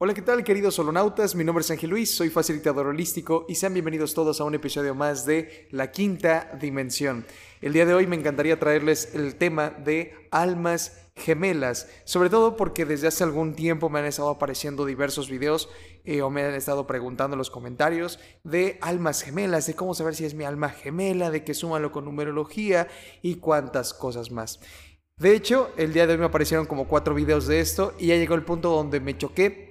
[0.00, 1.34] Hola, ¿qué tal queridos solonautas?
[1.34, 4.94] Mi nombre es Ángel Luis, soy facilitador holístico y sean bienvenidos todos a un episodio
[4.94, 7.26] más de La Quinta Dimensión.
[7.60, 12.84] El día de hoy me encantaría traerles el tema de almas gemelas, sobre todo porque
[12.84, 15.68] desde hace algún tiempo me han estado apareciendo diversos videos
[16.04, 20.14] eh, o me han estado preguntando en los comentarios de almas gemelas, de cómo saber
[20.14, 22.86] si es mi alma gemela, de que súmalo con numerología
[23.20, 24.60] y cuántas cosas más.
[25.16, 28.14] De hecho, el día de hoy me aparecieron como cuatro videos de esto y ya
[28.14, 29.67] llegó el punto donde me choqué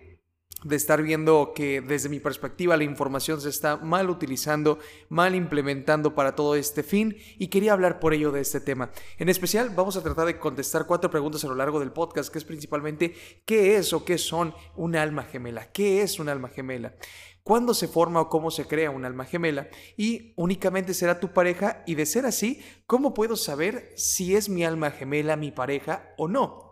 [0.64, 6.16] de estar viendo que desde mi perspectiva la información se está mal utilizando, mal implementando
[6.16, 8.90] para todo este fin y quería hablar por ello de este tema.
[9.18, 12.40] En especial vamos a tratar de contestar cuatro preguntas a lo largo del podcast, que
[12.40, 15.72] es principalmente ¿qué es o qué son un alma gemela?
[15.72, 16.96] ¿Qué es un alma gemela?
[17.44, 19.70] ¿Cuándo se forma o cómo se crea un alma gemela?
[19.96, 24.66] Y únicamente será tu pareja y de ser así, ¿cómo puedo saber si es mi
[24.66, 26.67] alma gemela mi pareja o no?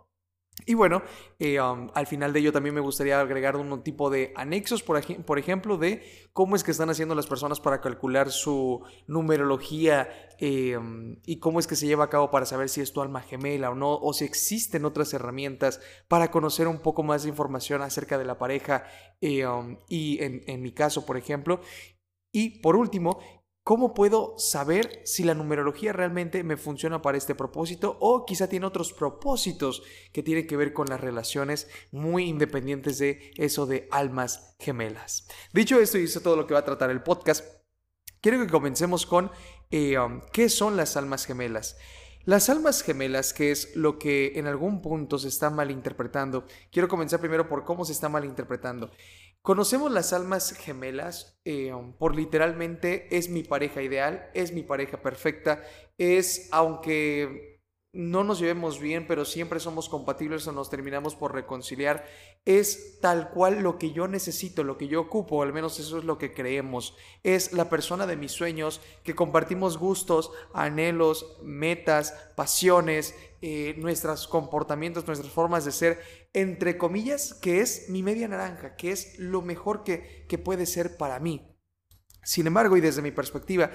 [0.66, 1.04] Y bueno,
[1.38, 4.98] eh, um, al final de ello también me gustaría agregar un tipo de anexos, por,
[5.38, 10.08] ejemplo, de cómo es que están haciendo las personas para calcular su numerología
[10.40, 13.02] eh, um, y cómo es que se lleva a cabo para saber si es tu
[13.02, 17.30] alma gemela o no, o si existen otras herramientas para conocer un poco más de
[17.30, 18.86] información acerca de la pareja
[19.20, 21.60] eh, um, y en mi caso, por ejemplo.
[22.32, 23.20] Y por último,
[23.66, 28.68] ¿Cómo puedo saber si la numerología realmente me funciona para este propósito o quizá tiene
[28.68, 29.82] otros propósitos
[30.14, 35.28] que tienen que ver con las relaciones muy independientes de eso de almas gemelas?
[35.52, 37.44] Dicho esto y eso todo lo que va a tratar el podcast,
[38.22, 39.32] quiero que comencemos con
[39.72, 41.76] eh, um, qué son las almas gemelas.
[42.26, 47.20] Las almas gemelas, que es lo que en algún punto se está malinterpretando, quiero comenzar
[47.20, 48.92] primero por cómo se está malinterpretando.
[49.46, 55.62] Conocemos las almas gemelas eh, por literalmente es mi pareja ideal, es mi pareja perfecta,
[56.00, 57.55] es aunque
[57.96, 62.06] no nos llevemos bien, pero siempre somos compatibles o nos terminamos por reconciliar,
[62.44, 66.04] es tal cual lo que yo necesito, lo que yo ocupo, al menos eso es
[66.04, 66.98] lo que creemos.
[67.24, 75.08] Es la persona de mis sueños, que compartimos gustos, anhelos, metas, pasiones, eh, nuestros comportamientos,
[75.08, 76.02] nuestras formas de ser,
[76.34, 80.98] entre comillas, que es mi media naranja, que es lo mejor que, que puede ser
[80.98, 81.56] para mí.
[82.24, 83.72] Sin embargo, y desde mi perspectiva,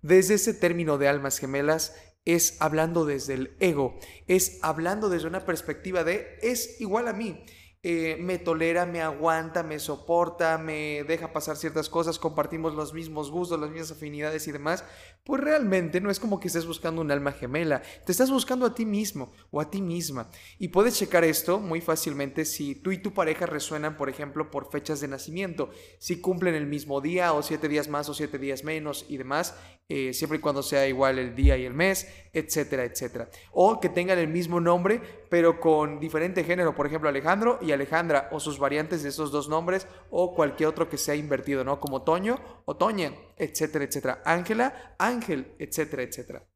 [0.00, 5.44] desde ese término de almas gemelas, es hablando desde el ego, es hablando desde una
[5.44, 7.44] perspectiva de es igual a mí.
[7.86, 13.30] Eh, me tolera, me aguanta, me soporta, me deja pasar ciertas cosas, compartimos los mismos
[13.30, 14.86] gustos, las mismas afinidades y demás,
[15.22, 18.74] pues realmente no es como que estés buscando un alma gemela, te estás buscando a
[18.74, 20.30] ti mismo o a ti misma.
[20.58, 24.70] Y puedes checar esto muy fácilmente si tú y tu pareja resuenan, por ejemplo, por
[24.70, 25.68] fechas de nacimiento,
[25.98, 29.56] si cumplen el mismo día o siete días más o siete días menos y demás,
[29.90, 33.28] eh, siempre y cuando sea igual el día y el mes, etcétera, etcétera.
[33.52, 38.28] O que tengan el mismo nombre, pero con diferente género, por ejemplo, Alejandro y Alejandra,
[38.30, 41.80] o sus variantes de esos dos nombres, o cualquier otro que sea invertido, ¿no?
[41.80, 44.22] Como Toño o Toña, etcétera, etcétera.
[44.24, 46.46] Ángela, Ángel, etcétera, etcétera.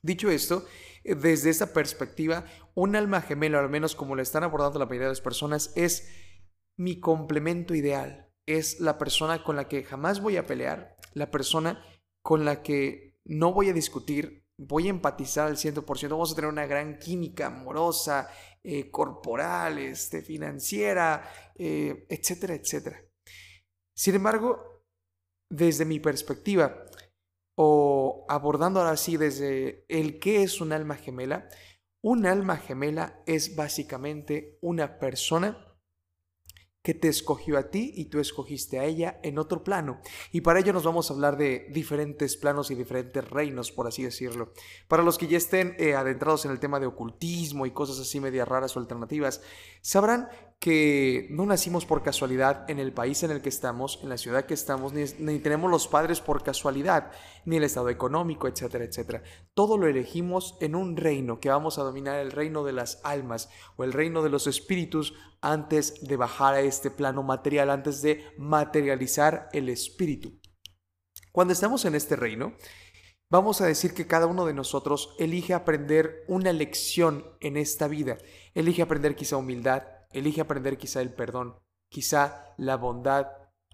[0.00, 0.64] Dicho esto,
[1.02, 2.44] desde esta perspectiva,
[2.76, 6.08] un alma gemela, al menos como lo están abordando la mayoría de las personas, es
[6.76, 8.30] mi complemento ideal.
[8.46, 11.84] Es la persona con la que jamás voy a pelear, la persona
[12.22, 16.50] con la que no voy a discutir, voy a empatizar al 100%, vamos a tener
[16.50, 18.28] una gran química amorosa,
[18.62, 23.04] eh, corporal, este, financiera, eh, etcétera, etcétera.
[23.96, 24.84] Sin embargo,
[25.50, 26.86] desde mi perspectiva,
[27.56, 31.48] o abordando ahora sí desde el qué es un alma gemela,
[32.02, 35.73] un alma gemela es básicamente una persona
[36.84, 40.02] que te escogió a ti y tú escogiste a ella en otro plano.
[40.32, 44.02] Y para ello nos vamos a hablar de diferentes planos y diferentes reinos, por así
[44.02, 44.52] decirlo.
[44.86, 48.20] Para los que ya estén eh, adentrados en el tema de ocultismo y cosas así
[48.20, 49.40] medias raras o alternativas,
[49.80, 50.28] sabrán
[50.64, 54.46] que no nacimos por casualidad en el país en el que estamos, en la ciudad
[54.46, 57.12] que estamos, ni, tenemos los padres por casualidad,
[57.44, 59.22] ni el estado económico, etcétera, etcétera.
[59.52, 63.50] Todo lo elegimos en un reino que vamos a dominar, el reino de las almas
[63.76, 68.24] o el reino de los espíritus antes de bajar a este plano material, antes de
[68.38, 70.40] materializar el espíritu.
[71.30, 72.54] Cuando estamos en este reino,
[73.28, 78.16] vamos a decir que cada uno de nosotros elige aprender una lección en esta vida.
[78.54, 79.82] Elige aprender quizá humildad,
[80.14, 81.58] elige aprender quizá el perdón,
[81.88, 83.26] quizá la bondad,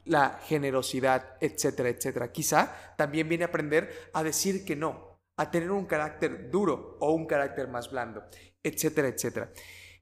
[0.04, 2.32] la generosidad, etcétera, etcétera.
[2.32, 7.12] Quizá también viene a aprender a decir que no, a tener un carácter duro o
[7.12, 8.24] un carácter más blando,
[8.62, 9.52] etcétera, etcétera.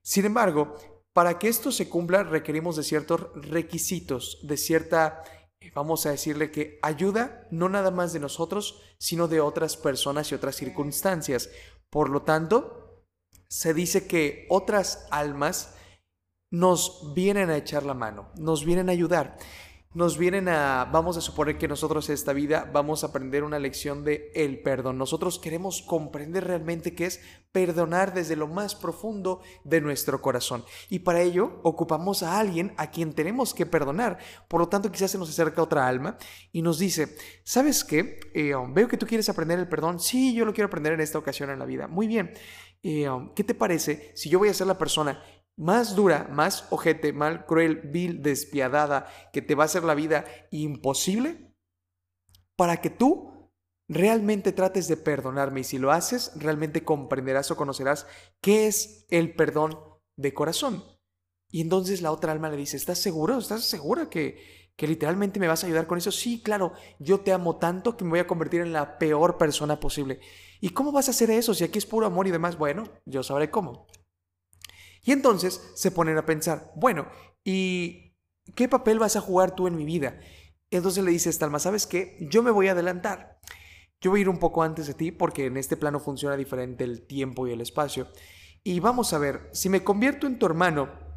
[0.03, 0.77] Sin embargo,
[1.13, 5.25] para que esto se cumpla requerimos de ciertos requisitos, de cierta,
[5.75, 10.35] vamos a decirle que ayuda no nada más de nosotros, sino de otras personas y
[10.35, 11.51] otras circunstancias.
[11.91, 13.05] Por lo tanto,
[13.49, 15.75] se dice que otras almas
[16.51, 19.37] nos vienen a echar la mano, nos vienen a ayudar
[19.95, 24.05] nos vienen a, vamos a suponer que nosotros esta vida vamos a aprender una lección
[24.05, 24.99] de el perdón.
[24.99, 27.21] Nosotros queremos comprender realmente qué es
[27.53, 30.63] perdonar desde lo más profundo de nuestro corazón.
[30.91, 34.19] Y para ello ocupamos a alguien a quien tenemos que perdonar.
[34.47, 36.19] Por lo tanto, quizás se nos acerca otra alma
[36.53, 38.21] y nos dice, ¿sabes qué?
[38.35, 40.01] Eh, veo que tú quieres aprender el perdón.
[40.01, 41.89] Sí, yo lo quiero aprender en esta ocasión en la vida.
[41.89, 42.35] Muy bien.
[42.83, 45.21] Eh, ¿Qué te parece si yo voy a ser la persona
[45.59, 50.25] más dura, más ojete, mal, cruel, vil, despiadada, que te va a hacer la vida
[50.51, 51.53] imposible,
[52.57, 53.51] para que tú
[53.89, 55.61] realmente trates de perdonarme.
[55.61, 58.07] Y si lo haces, realmente comprenderás o conocerás
[58.41, 59.79] qué es el perdón
[60.17, 60.85] de corazón.
[61.51, 63.39] Y entonces la otra alma le dice, ¿estás seguro?
[63.39, 66.13] ¿Estás segura que, que literalmente me vas a ayudar con eso?
[66.13, 69.81] Sí, claro, yo te amo tanto que me voy a convertir en la peor persona
[69.81, 70.21] posible.
[70.61, 72.59] ¿Y cómo vas a hacer eso si aquí es puro amor y demás?
[72.59, 73.87] Bueno, yo sabré cómo.
[75.05, 77.09] Y entonces se ponen a pensar, bueno,
[77.45, 78.17] ¿y
[78.55, 80.21] qué papel vas a jugar tú en mi vida?
[80.71, 82.17] Entonces le dice esta alma, ¿sabes qué?
[82.31, 83.39] Yo me voy a adelantar.
[84.01, 86.85] Yo voy a ir un poco antes de ti porque en este plano funciona diferente
[86.85, 88.07] el tiempo y el espacio.
[88.63, 91.09] Y vamos a ver, si me convierto en tu hermano,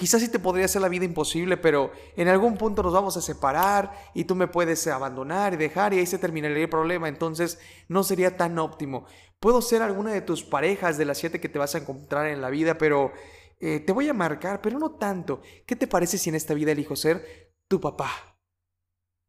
[0.00, 3.20] Quizás sí te podría hacer la vida imposible, pero en algún punto nos vamos a
[3.20, 7.58] separar y tú me puedes abandonar y dejar y ahí se terminaría el problema, entonces
[7.86, 9.04] no sería tan óptimo.
[9.40, 12.42] Puedo ser alguna de tus parejas de las siete que te vas a encontrar en
[12.42, 13.12] la vida, pero
[13.58, 15.40] eh, te voy a marcar, pero no tanto.
[15.66, 18.38] ¿Qué te parece si en esta vida elijo ser tu papá?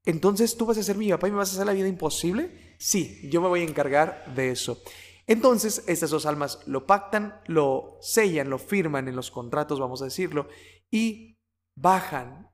[0.05, 2.75] Entonces tú vas a ser mi papá y me vas a hacer la vida imposible?
[2.77, 4.81] Sí, yo me voy a encargar de eso.
[5.27, 10.05] Entonces, estas dos almas lo pactan, lo sellan, lo firman en los contratos, vamos a
[10.05, 10.49] decirlo,
[10.89, 11.37] y
[11.75, 12.51] bajan.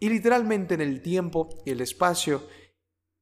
[0.00, 2.42] Y literalmente en el tiempo y el espacio,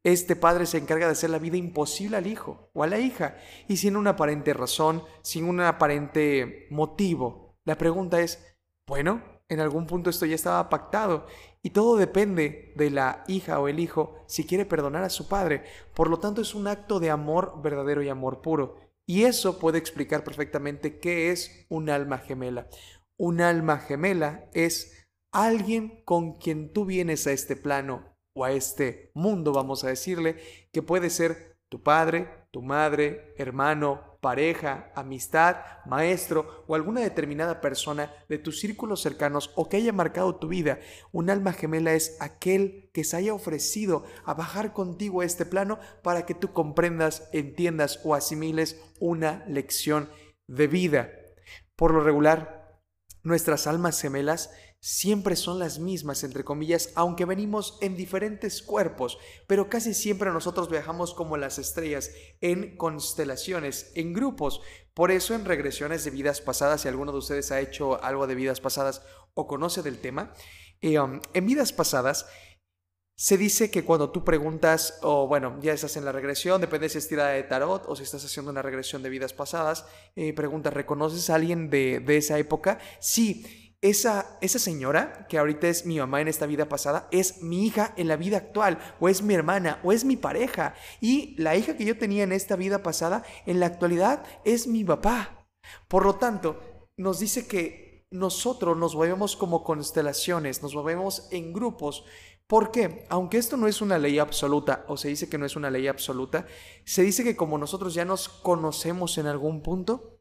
[0.05, 3.37] este padre se encarga de hacer la vida imposible al hijo o a la hija,
[3.69, 7.57] y sin una aparente razón, sin un aparente motivo.
[7.65, 8.39] La pregunta es,
[8.87, 11.27] bueno, en algún punto esto ya estaba pactado
[11.63, 15.65] y todo depende de la hija o el hijo si quiere perdonar a su padre.
[15.95, 18.77] Por lo tanto, es un acto de amor verdadero y amor puro.
[19.07, 22.69] Y eso puede explicar perfectamente qué es un alma gemela.
[23.17, 29.11] Un alma gemela es alguien con quien tú vienes a este plano o a este
[29.15, 30.37] mundo, vamos a decirle,
[30.73, 38.13] que puede ser tu padre, tu madre, hermano, pareja, amistad, maestro o alguna determinada persona
[38.29, 40.79] de tus círculos cercanos o que haya marcado tu vida.
[41.13, 45.79] Un alma gemela es aquel que se haya ofrecido a bajar contigo a este plano
[46.03, 50.09] para que tú comprendas, entiendas o asimiles una lección
[50.47, 51.11] de vida.
[51.77, 52.81] Por lo regular,
[53.25, 54.55] nuestras almas gemelas
[54.85, 59.17] siempre son las mismas, entre comillas, aunque venimos en diferentes cuerpos,
[59.47, 62.11] pero casi siempre nosotros viajamos como las estrellas,
[62.43, 64.61] en constelaciones, en grupos.
[64.93, 68.35] Por eso en regresiones de vidas pasadas, si alguno de ustedes ha hecho algo de
[68.35, 69.01] vidas pasadas
[69.33, 70.35] o conoce del tema,
[70.83, 72.27] eh, um, en vidas pasadas
[73.17, 76.99] se dice que cuando tú preguntas, o bueno, ya estás en la regresión, depende si
[76.99, 80.75] es tirada de tarot o si estás haciendo una regresión de vidas pasadas, eh, preguntas,
[80.75, 82.81] ¿reconoces a alguien de, de esa época?
[83.01, 87.67] Sí esa, esa señora, que ahorita es mi mamá en esta vida pasada, es mi
[87.67, 90.75] hija en la vida actual, o es mi hermana, o es mi pareja.
[91.03, 94.85] Y la hija que yo tenía en esta vida pasada, en la actualidad, es mi
[94.85, 95.47] papá.
[95.87, 96.59] Por lo tanto,
[96.97, 102.07] nos dice que nosotros nos movemos como constelaciones, nos movemos en grupos.
[102.47, 103.05] ¿Por qué?
[103.11, 105.89] Aunque esto no es una ley absoluta, o se dice que no es una ley
[105.89, 106.47] absoluta,
[106.87, 110.14] se dice que como nosotros ya nos conocemos en algún punto,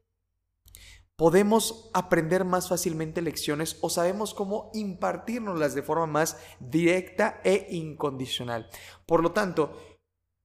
[1.16, 8.68] podemos aprender más fácilmente lecciones o sabemos cómo impartirnoslas de forma más directa e incondicional.
[9.06, 9.78] Por lo tanto,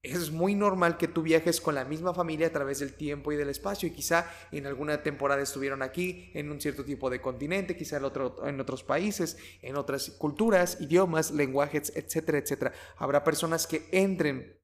[0.01, 3.35] es muy normal que tú viajes con la misma familia a través del tiempo y
[3.35, 7.75] del espacio y quizá en alguna temporada estuvieron aquí en un cierto tipo de continente,
[7.75, 8.05] quizá en,
[8.45, 12.71] en otros países, en otras culturas, idiomas, lenguajes, etcétera, etcétera.
[12.95, 14.59] Habrá personas que entren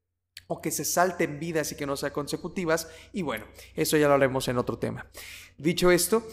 [0.48, 2.88] o que se salten vidas y que no sean consecutivas.
[3.14, 5.10] Y bueno, eso ya lo haremos en otro tema.
[5.58, 6.24] Dicho esto,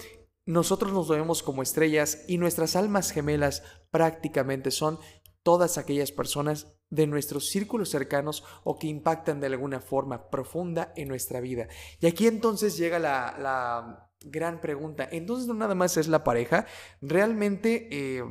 [0.47, 4.99] nosotros nos vemos como estrellas y nuestras almas gemelas prácticamente son
[5.43, 11.09] todas aquellas personas de nuestros círculos cercanos o que impactan de alguna forma profunda en
[11.09, 11.69] nuestra vida.
[12.01, 15.09] Y aquí entonces llega la, gran pregunta.
[15.11, 16.67] Entonces no nada más es la pareja,
[17.01, 18.23] realmente eh,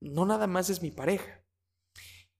[0.00, 1.44] no nada más es mi pareja.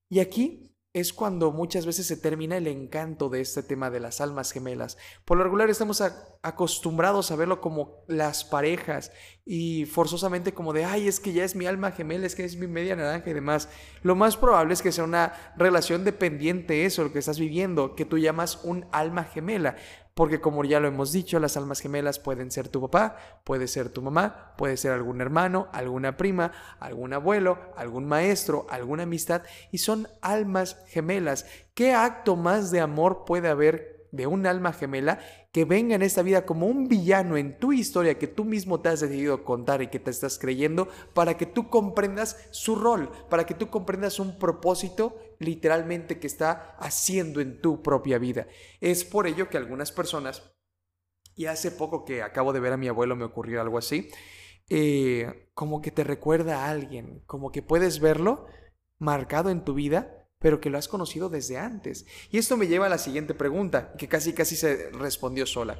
[0.09, 4.21] Y aquí es cuando muchas veces se termina el encanto de este tema de las
[4.21, 4.99] almas gemelas.
[5.25, 6.03] Por lo regular estamos
[6.43, 9.13] acostumbrados a verlo como las parejas
[9.45, 12.57] y forzosamente como de, ay, es que ya es mi alma gemela, es que es
[12.57, 13.69] mi media naranja y demás.
[14.03, 18.05] Lo más probable es que sea una relación dependiente eso, lo que estás viviendo, que
[18.05, 19.77] tú llamas un alma gemela.
[20.21, 23.89] Porque como ya lo hemos dicho, las almas gemelas pueden ser tu papá, puede ser
[23.89, 29.79] tu mamá, puede ser algún hermano, alguna prima, algún abuelo, algún maestro, alguna amistad, y
[29.79, 31.47] son almas gemelas.
[31.73, 35.21] ¿Qué acto más de amor puede haber de un alma gemela
[35.53, 38.89] que venga en esta vida como un villano en tu historia que tú mismo te
[38.89, 43.47] has decidido contar y que te estás creyendo para que tú comprendas su rol, para
[43.47, 48.47] que tú comprendas un propósito literalmente que está haciendo en tu propia vida.
[48.81, 50.55] Es por ello que algunas personas,
[51.35, 54.09] y hace poco que acabo de ver a mi abuelo me ocurrió algo así,
[54.69, 58.47] eh, como que te recuerda a alguien, como que puedes verlo
[58.99, 62.07] marcado en tu vida pero que lo has conocido desde antes.
[62.31, 65.79] Y esto me lleva a la siguiente pregunta, que casi casi se respondió sola.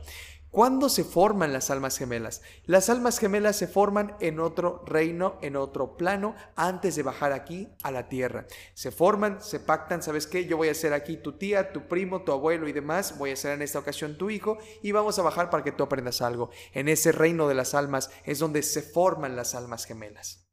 [0.51, 2.43] ¿Cuándo se forman las almas gemelas?
[2.65, 7.69] Las almas gemelas se forman en otro reino, en otro plano, antes de bajar aquí
[7.85, 8.47] a la tierra.
[8.75, 10.47] Se forman, se pactan, ¿sabes qué?
[10.47, 13.37] Yo voy a ser aquí tu tía, tu primo, tu abuelo y demás, voy a
[13.37, 16.51] ser en esta ocasión tu hijo y vamos a bajar para que tú aprendas algo.
[16.73, 20.50] En ese reino de las almas es donde se forman las almas gemelas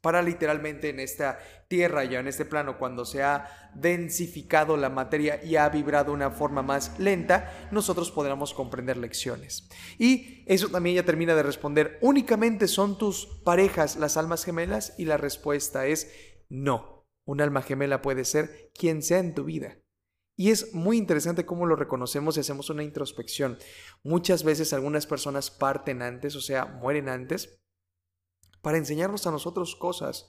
[0.00, 1.38] para literalmente en esta
[1.68, 6.12] tierra, ya en este plano, cuando se ha densificado la materia y ha vibrado de
[6.12, 9.68] una forma más lenta, nosotros podremos comprender lecciones.
[9.98, 14.94] Y eso también ya termina de responder, ¿únicamente son tus parejas las almas gemelas?
[14.98, 16.10] Y la respuesta es
[16.48, 17.06] no.
[17.26, 19.78] Un alma gemela puede ser quien sea en tu vida.
[20.38, 23.58] Y es muy interesante cómo lo reconocemos y hacemos una introspección.
[24.04, 27.60] Muchas veces algunas personas parten antes, o sea, mueren antes,
[28.62, 30.28] para enseñarnos a nosotros cosas.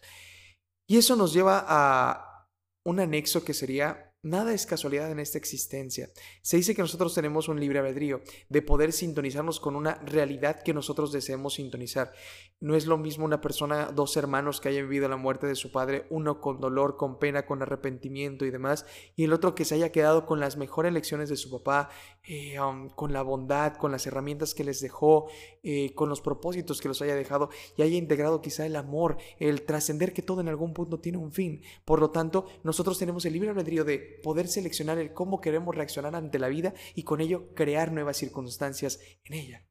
[0.87, 2.47] Y eso nos lleva a
[2.85, 6.09] un anexo que sería Nada es casualidad en esta existencia.
[6.41, 8.19] Se dice que nosotros tenemos un libre albedrío
[8.49, 12.11] de poder sintonizarnos con una realidad que nosotros deseemos sintonizar.
[12.59, 15.71] No es lo mismo una persona, dos hermanos que hayan vivido la muerte de su
[15.71, 19.75] padre, uno con dolor, con pena, con arrepentimiento y demás, y el otro que se
[19.75, 21.89] haya quedado con las mejores lecciones de su papá,
[22.23, 22.57] eh,
[22.95, 25.27] con la bondad, con las herramientas que les dejó,
[25.63, 29.63] eh, con los propósitos que los haya dejado y haya integrado quizá el amor, el
[29.63, 31.61] trascender que todo en algún punto tiene un fin.
[31.85, 36.15] Por lo tanto, nosotros tenemos el libre albedrío de poder seleccionar el cómo queremos reaccionar
[36.15, 39.65] ante la vida y con ello crear nuevas circunstancias en ella.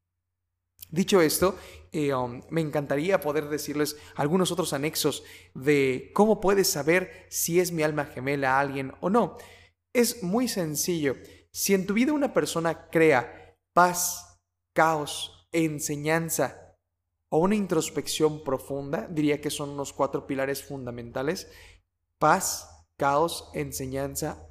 [0.91, 1.55] Dicho esto,
[1.91, 2.11] eh,
[2.49, 8.05] me encantaría poder decirles algunos otros anexos de cómo puedes saber si es mi alma
[8.05, 9.37] gemela a alguien o no.
[9.93, 11.15] Es muy sencillo.
[11.51, 14.39] Si en tu vida una persona crea paz,
[14.73, 16.75] caos, enseñanza
[17.29, 21.51] o una introspección profunda, diría que son los cuatro pilares fundamentales,
[22.17, 24.47] paz, caos, enseñanza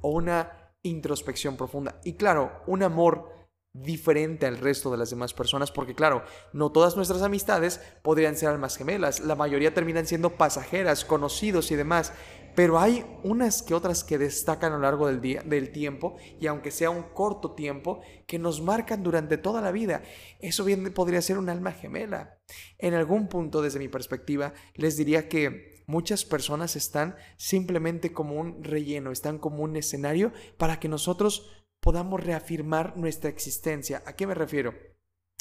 [0.00, 2.00] o una introspección profunda.
[2.04, 3.30] Y claro, un amor
[3.74, 8.50] diferente al resto de las demás personas, porque claro, no todas nuestras amistades podrían ser
[8.50, 12.12] almas gemelas, la mayoría terminan siendo pasajeras, conocidos y demás,
[12.54, 16.46] pero hay unas que otras que destacan a lo largo del, día, del tiempo, y
[16.46, 20.02] aunque sea un corto tiempo, que nos marcan durante toda la vida.
[20.40, 22.38] Eso bien podría ser un alma gemela.
[22.78, 28.62] En algún punto, desde mi perspectiva, les diría que muchas personas están simplemente como un
[28.62, 34.02] relleno, están como un escenario para que nosotros podamos reafirmar nuestra existencia.
[34.06, 34.74] ¿A qué me refiero?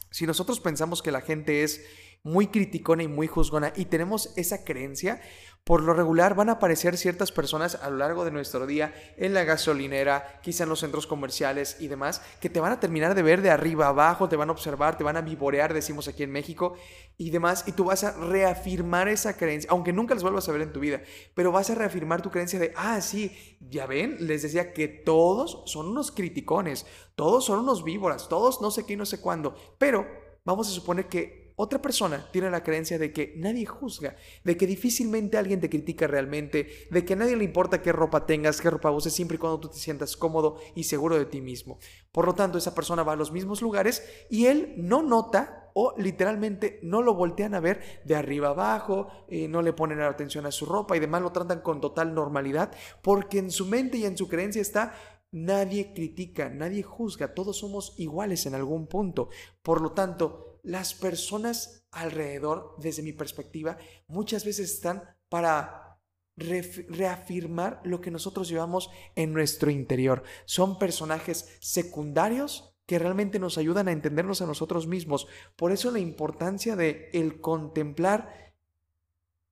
[0.10, 1.86] Si nosotros pensamos que la gente es
[2.23, 5.21] muy criticona y muy juzgona y tenemos esa creencia,
[5.63, 9.35] por lo regular van a aparecer ciertas personas a lo largo de nuestro día en
[9.35, 13.21] la gasolinera, quizá en los centros comerciales y demás, que te van a terminar de
[13.21, 16.31] ver de arriba abajo, te van a observar, te van a vivorear, decimos aquí en
[16.31, 16.75] México,
[17.15, 20.61] y demás, y tú vas a reafirmar esa creencia, aunque nunca las vuelvas a ver
[20.61, 21.01] en tu vida,
[21.35, 25.61] pero vas a reafirmar tu creencia de, ah, sí, ya ven, les decía que todos
[25.67, 29.55] son unos criticones, todos son unos víboras, todos no sé qué y no sé cuándo,
[29.77, 30.07] pero
[30.43, 34.65] vamos a suponer que otra persona tiene la creencia de que nadie juzga, de que
[34.65, 38.70] difícilmente alguien te critica realmente, de que a nadie le importa qué ropa tengas, qué
[38.70, 41.77] ropa uses, siempre y cuando tú te sientas cómodo y seguro de ti mismo.
[42.12, 45.94] Por lo tanto, esa persona va a los mismos lugares y él no nota o
[45.98, 50.51] literalmente no lo voltean a ver de arriba abajo, eh, no le ponen atención a
[50.51, 54.18] su ropa y demás, lo tratan con total normalidad, porque en su mente y en
[54.18, 54.94] su creencia está
[55.34, 59.30] Nadie critica, nadie juzga, todos somos iguales en algún punto.
[59.63, 63.77] Por lo tanto, las personas alrededor, desde mi perspectiva,
[64.08, 66.00] muchas veces están para
[66.38, 70.24] reafirmar lo que nosotros llevamos en nuestro interior.
[70.46, 75.27] Son personajes secundarios que realmente nos ayudan a entendernos a nosotros mismos.
[75.56, 78.51] Por eso la importancia de el contemplar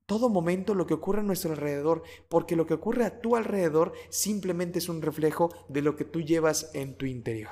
[0.09, 3.93] todo momento lo que ocurre a nuestro alrededor, porque lo que ocurre a tu alrededor
[4.09, 7.51] simplemente es un reflejo de lo que tú llevas en tu interior.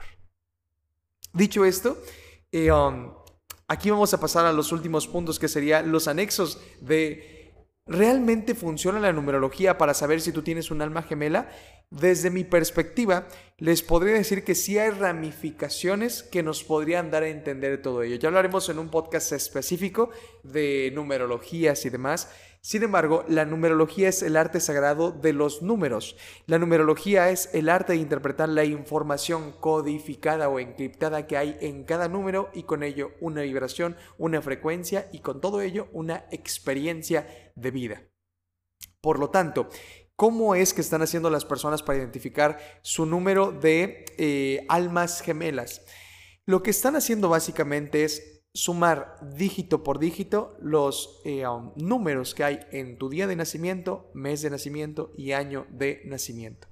[1.33, 1.97] Dicho esto,
[2.51, 3.13] eh, um,
[3.67, 7.37] Aquí vamos a pasar a los últimos puntos que serían los anexos de
[7.87, 11.49] ¿Realmente funciona la numerología para saber si tú tienes un alma gemela?
[11.89, 17.29] Desde mi perspectiva, les podría decir que sí hay ramificaciones que nos podrían dar a
[17.29, 18.17] entender todo ello.
[18.17, 20.09] Ya hablaremos en un podcast específico
[20.43, 22.29] de numerologías y demás.
[22.59, 26.17] Sin embargo, la numerología es el arte sagrado de los números.
[26.45, 31.85] La numerología es el arte de interpretar la información codificada o encriptada que hay en
[31.85, 37.25] cada número y con ello una vibración, una frecuencia y con todo ello una experiencia
[37.55, 38.01] de vida.
[38.99, 39.69] Por lo tanto,
[40.17, 45.83] ¿Cómo es que están haciendo las personas para identificar su número de eh, almas gemelas?
[46.47, 52.43] Lo que están haciendo básicamente es sumar dígito por dígito los eh, um, números que
[52.43, 56.67] hay en tu día de nacimiento, mes de nacimiento y año de nacimiento.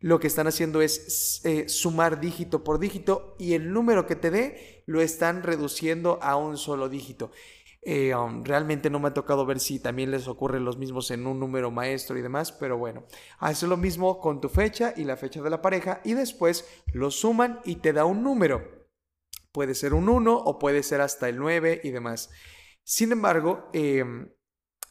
[0.00, 4.30] Lo que están haciendo es eh, sumar dígito por dígito y el número que te
[4.30, 7.32] dé lo están reduciendo a un solo dígito.
[7.82, 11.26] Eh, um, realmente no me ha tocado ver si también les ocurre los mismos en
[11.26, 13.04] un número maestro y demás, pero bueno,
[13.38, 17.10] hace lo mismo con tu fecha y la fecha de la pareja y después lo
[17.10, 18.88] suman y te da un número.
[19.52, 22.30] Puede ser un 1 o puede ser hasta el 9 y demás.
[22.82, 24.32] Sin embargo, em,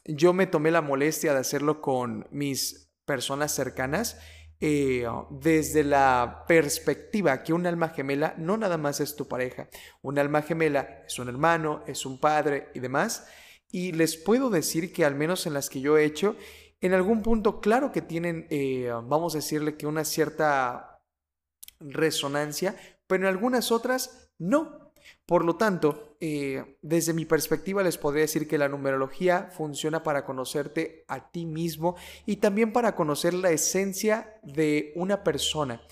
[0.04, 4.18] yo me tomé la molestia de hacerlo con mis personas cercanas
[4.60, 9.68] eh, desde la perspectiva que un alma gemela no nada más es tu pareja,
[10.02, 13.26] un alma gemela es un hermano, es un padre y demás.
[13.70, 16.36] Y les puedo decir que al menos en las que yo he hecho,
[16.80, 21.02] en algún punto, claro que tienen, eh, vamos a decirle que una cierta
[21.80, 24.87] resonancia, pero en algunas otras no.
[25.28, 30.24] Por lo tanto, eh, desde mi perspectiva les podría decir que la numerología funciona para
[30.24, 35.82] conocerte a ti mismo y también para conocer la esencia de una persona.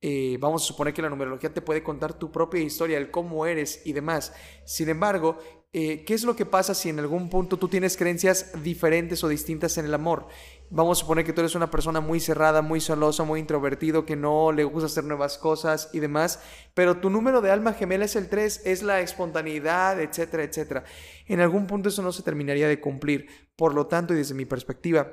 [0.00, 3.44] Eh, vamos a suponer que la numerología te puede contar tu propia historia, el cómo
[3.44, 4.32] eres y demás.
[4.64, 5.40] Sin embargo,
[5.74, 9.28] eh, ¿qué es lo que pasa si en algún punto tú tienes creencias diferentes o
[9.28, 10.26] distintas en el amor?
[10.68, 14.16] Vamos a suponer que tú eres una persona muy cerrada, muy celosa, muy introvertido, que
[14.16, 16.40] no le gusta hacer nuevas cosas y demás,
[16.74, 20.84] pero tu número de alma gemela es el 3, es la espontaneidad, etcétera, etcétera.
[21.26, 23.28] En algún punto eso no se terminaría de cumplir.
[23.54, 25.08] Por lo tanto, y desde mi perspectiva,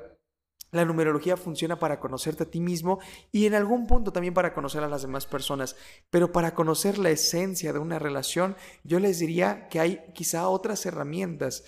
[0.72, 2.98] la numerología funciona para conocerte a ti mismo
[3.30, 5.76] y en algún punto también para conocer a las demás personas.
[6.10, 10.84] Pero para conocer la esencia de una relación, yo les diría que hay quizá otras
[10.84, 11.62] herramientas.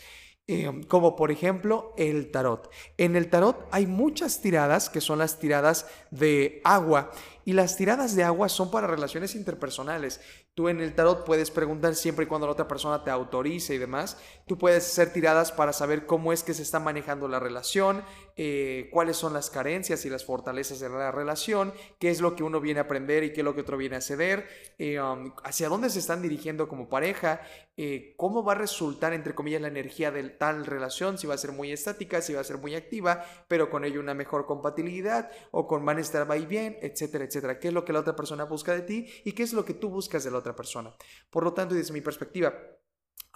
[0.49, 2.71] Eh, como por ejemplo el tarot.
[2.99, 7.11] En el tarot hay muchas tiradas que son las tiradas de agua
[7.45, 10.21] y las tiradas de agua son para relaciones interpersonales.
[10.55, 13.79] Tú en el tarot puedes preguntar siempre y cuando la otra persona te autorice y
[13.79, 14.19] demás.
[14.47, 18.05] Tú puedes hacer tiradas para saber cómo es que se está manejando la relación,
[18.37, 22.43] eh, cuáles son las carencias y las fortalezas de la relación, qué es lo que
[22.43, 24.47] uno viene a aprender y qué es lo que otro viene a ceder,
[24.79, 27.41] eh, um, hacia dónde se están dirigiendo como pareja,
[27.77, 31.39] eh, cómo va a resultar, entre comillas, la energía de tal relación, si va a
[31.39, 35.31] ser muy estática, si va a ser muy activa, pero con ello una mejor compatibilidad
[35.51, 37.59] o con van estar va y bien, etcétera, etcétera.
[37.59, 39.75] ¿Qué es lo que la otra persona busca de ti y qué es lo que
[39.75, 40.95] tú buscas de la otra persona.
[41.31, 42.55] Por lo tanto, desde mi perspectiva,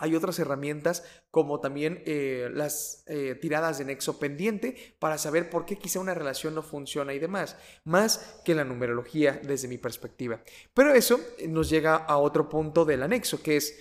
[0.01, 5.67] hay otras herramientas como también eh, las eh, tiradas de nexo pendiente para saber por
[5.67, 10.43] qué quizá una relación no funciona y demás, más que la numerología desde mi perspectiva.
[10.75, 13.79] Pero eso nos llega a otro punto del anexo, que es,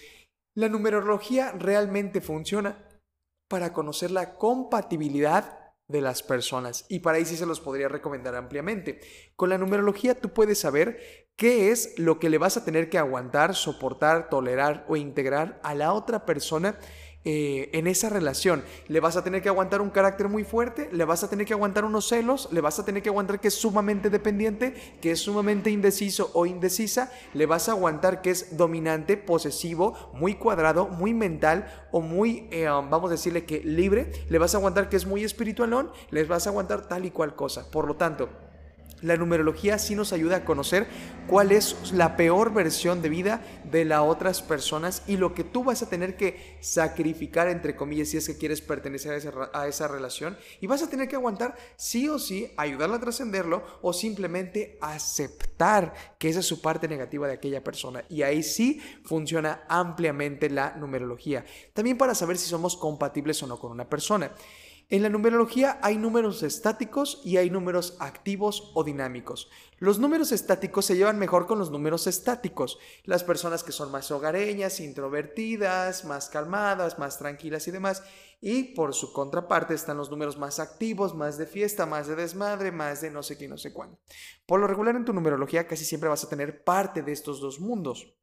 [0.56, 2.86] ¿la numerología realmente funciona
[3.48, 8.36] para conocer la compatibilidad de las personas y para ahí sí se los podría recomendar
[8.36, 9.02] ampliamente.
[9.36, 12.98] Con la numerología tú puedes saber qué es lo que le vas a tener que
[12.98, 16.80] aguantar, soportar, tolerar o integrar a la otra persona
[17.26, 18.64] eh, en esa relación.
[18.88, 21.54] Le vas a tener que aguantar un carácter muy fuerte, le vas a tener que
[21.54, 25.20] aguantar unos celos, le vas a tener que aguantar que es sumamente dependiente, que es
[25.20, 31.14] sumamente indeciso o indecisa, le vas a aguantar que es dominante, posesivo, muy cuadrado, muy
[31.14, 34.96] mental o muy, eh, um, vamos a decirle que libre, le vas a aguantar que
[34.96, 37.70] es muy espiritualón, les vas a aguantar tal y cual cosa.
[37.70, 38.30] Por lo tanto,
[39.02, 40.88] la numerología sí nos ayuda a conocer
[41.28, 45.64] cuál es la peor versión de vida de las otras personas y lo que tú
[45.64, 49.22] vas a tener que sacrificar, entre comillas, si es que quieres pertenecer
[49.54, 50.38] a esa, relación.
[50.60, 55.94] Y vas a tener que aguantar sí o sí, ayudarla a trascenderlo o simplemente aceptar
[56.18, 58.04] que esa es su parte negativa de aquella persona.
[58.10, 61.46] Y ahí sí funciona ampliamente la numerología.
[61.74, 64.32] También para saber si somos compatibles o no con una persona.
[64.92, 69.48] En la numerología hay números estáticos y hay números activos o dinámicos.
[69.78, 72.80] Los números estáticos se llevan mejor con los números estáticos.
[73.04, 78.02] Las personas que son más hogareñas, introvertidas, más calmadas, más tranquilas y demás.
[78.42, 82.72] Y por su contraparte están los números más activos, más de fiesta, más de desmadre,
[82.72, 84.00] más de no sé qué, no sé cuándo.
[84.48, 87.60] Por lo regular en tu numerología casi siempre vas a tener parte de estos dos
[87.60, 88.19] mundos.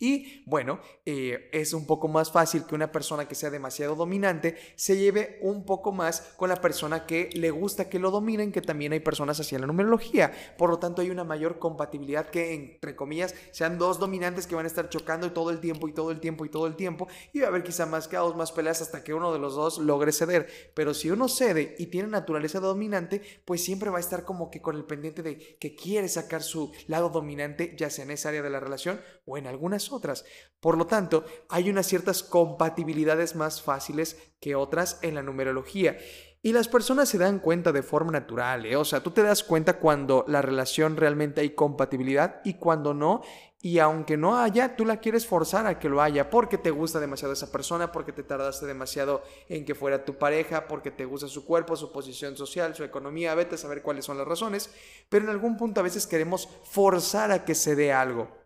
[0.00, 4.56] Y bueno, eh, es un poco más fácil que una persona que sea demasiado dominante
[4.74, 8.62] se lleve un poco más con la persona que le gusta que lo dominen, que
[8.62, 10.32] también hay personas en la numerología.
[10.56, 14.64] Por lo tanto, hay una mayor compatibilidad que, entre comillas, sean dos dominantes que van
[14.64, 17.08] a estar chocando todo el tiempo y todo el tiempo y todo el tiempo.
[17.32, 19.78] Y va a haber quizá más caos, más peleas hasta que uno de los dos
[19.78, 20.48] logre ceder.
[20.74, 24.62] Pero si uno cede y tiene naturaleza dominante, pues siempre va a estar como que
[24.62, 28.42] con el pendiente de que quiere sacar su lado dominante, ya sea en esa área
[28.42, 30.24] de la relación o en algunas otras.
[30.60, 35.98] Por lo tanto, hay unas ciertas compatibilidades más fáciles que otras en la numerología.
[36.42, 38.74] Y las personas se dan cuenta de forma natural, ¿eh?
[38.74, 43.20] o sea, tú te das cuenta cuando la relación realmente hay compatibilidad y cuando no,
[43.60, 46.98] y aunque no haya, tú la quieres forzar a que lo haya porque te gusta
[46.98, 51.28] demasiado esa persona, porque te tardaste demasiado en que fuera tu pareja, porque te gusta
[51.28, 54.70] su cuerpo, su posición social, su economía, vete a saber cuáles son las razones,
[55.10, 58.39] pero en algún punto a veces queremos forzar a que se dé algo.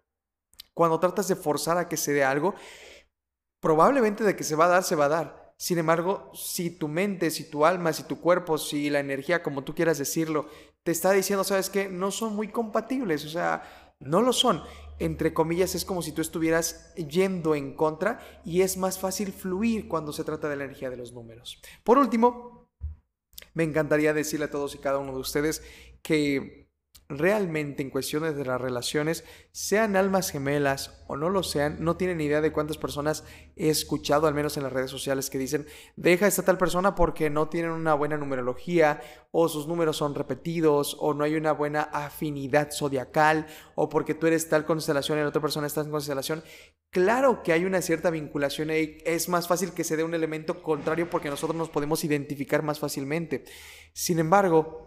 [0.74, 2.54] Cuando tratas de forzar a que se dé algo,
[3.60, 5.54] probablemente de que se va a dar, se va a dar.
[5.56, 9.62] Sin embargo, si tu mente, si tu alma, si tu cuerpo, si la energía, como
[9.62, 10.48] tú quieras decirlo,
[10.82, 14.62] te está diciendo, sabes que no son muy compatibles, o sea, no lo son.
[14.98, 19.88] Entre comillas, es como si tú estuvieras yendo en contra y es más fácil fluir
[19.88, 21.60] cuando se trata de la energía de los números.
[21.82, 22.68] Por último,
[23.54, 25.62] me encantaría decirle a todos y cada uno de ustedes
[26.02, 26.63] que
[27.08, 32.20] realmente en cuestiones de las relaciones, sean almas gemelas o no lo sean, no tienen
[32.20, 33.24] idea de cuántas personas
[33.56, 36.94] he escuchado, al menos en las redes sociales, que dicen, deja a esta tal persona
[36.94, 41.52] porque no tienen una buena numerología, o sus números son repetidos, o no hay una
[41.52, 45.90] buena afinidad zodiacal, o porque tú eres tal constelación y la otra persona está en
[45.90, 46.42] constelación.
[46.90, 50.62] Claro que hay una cierta vinculación y es más fácil que se dé un elemento
[50.62, 53.44] contrario porque nosotros nos podemos identificar más fácilmente.
[53.92, 54.83] Sin embargo,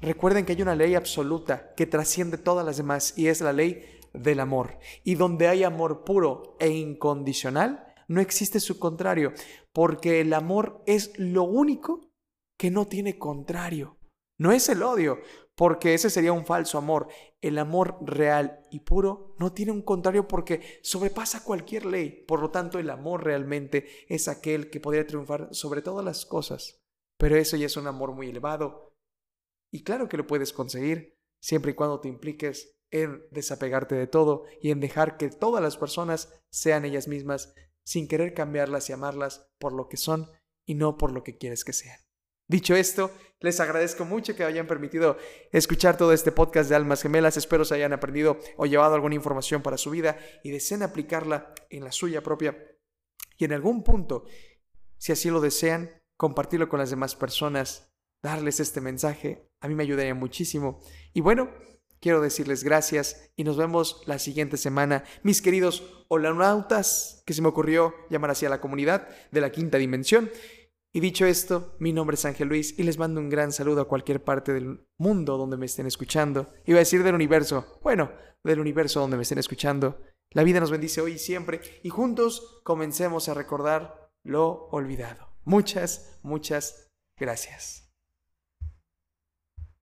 [0.00, 3.84] Recuerden que hay una ley absoluta que trasciende todas las demás y es la ley
[4.12, 4.78] del amor.
[5.04, 9.32] Y donde hay amor puro e incondicional, no existe su contrario,
[9.72, 12.10] porque el amor es lo único
[12.58, 13.98] que no tiene contrario.
[14.38, 15.20] No es el odio,
[15.54, 17.08] porque ese sería un falso amor.
[17.42, 22.24] El amor real y puro no tiene un contrario porque sobrepasa cualquier ley.
[22.26, 26.80] Por lo tanto, el amor realmente es aquel que podría triunfar sobre todas las cosas.
[27.18, 28.89] Pero eso ya es un amor muy elevado,
[29.70, 34.44] y claro que lo puedes conseguir, siempre y cuando te impliques en desapegarte de todo
[34.60, 37.54] y en dejar que todas las personas sean ellas mismas
[37.84, 40.30] sin querer cambiarlas y amarlas por lo que son
[40.66, 41.98] y no por lo que quieres que sean.
[42.48, 45.16] Dicho esto, les agradezco mucho que hayan permitido
[45.52, 47.36] escuchar todo este podcast de Almas Gemelas.
[47.36, 51.84] Espero se hayan aprendido o llevado alguna información para su vida y deseen aplicarla en
[51.84, 52.58] la suya propia.
[53.38, 54.24] Y en algún punto,
[54.98, 57.89] si así lo desean, compartirlo con las demás personas
[58.22, 59.48] darles este mensaje.
[59.60, 60.80] A mí me ayudaría muchísimo.
[61.12, 61.50] Y bueno,
[62.00, 65.04] quiero decirles gracias y nos vemos la siguiente semana.
[65.22, 69.78] Mis queridos holanautas, que se me ocurrió llamar así a la comunidad de la quinta
[69.78, 70.30] dimensión.
[70.92, 73.88] Y dicho esto, mi nombre es Ángel Luis y les mando un gran saludo a
[73.88, 76.52] cualquier parte del mundo donde me estén escuchando.
[76.66, 78.10] Iba a decir del universo, bueno,
[78.42, 80.00] del universo donde me estén escuchando.
[80.32, 85.28] La vida nos bendice hoy y siempre y juntos comencemos a recordar lo olvidado.
[85.44, 87.89] Muchas, muchas gracias.